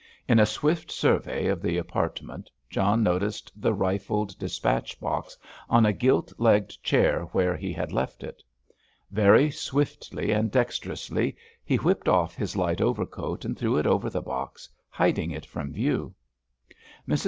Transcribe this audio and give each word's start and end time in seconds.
In 0.27 0.39
a 0.39 0.47
swift 0.47 0.89
survey 0.91 1.45
of 1.45 1.61
the 1.61 1.77
apartment 1.77 2.49
John 2.71 3.03
noticed 3.03 3.51
the 3.55 3.71
rifled 3.71 4.35
dispatch 4.39 4.99
box 4.99 5.37
on 5.69 5.85
a 5.85 5.93
gilt 5.93 6.33
legged 6.39 6.75
chair 6.81 7.25
where 7.33 7.55
he 7.55 7.71
had 7.71 7.91
left 7.91 8.23
it. 8.23 8.41
Very 9.11 9.51
swiftly 9.51 10.31
and 10.31 10.49
dexterously 10.49 11.35
he 11.63 11.75
whipped 11.75 12.09
off 12.09 12.33
his 12.33 12.55
light 12.55 12.81
overcoat 12.81 13.45
and 13.45 13.55
threw 13.55 13.77
it 13.77 13.85
over 13.85 14.09
the 14.09 14.23
box, 14.23 14.67
hiding 14.89 15.29
it 15.29 15.45
from 15.45 15.71
view. 15.71 16.15
Mrs. 17.07 17.19